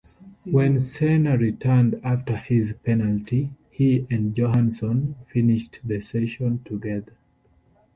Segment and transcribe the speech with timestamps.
[0.49, 7.13] When Senna returned after his "penalty", he and Johansson finished the season together.